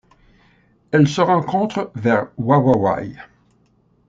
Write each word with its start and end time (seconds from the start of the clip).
Elle 0.89 1.07
se 1.07 1.21
rencontre 1.21 1.91
vers 1.93 2.29
Wawawai. 2.35 3.17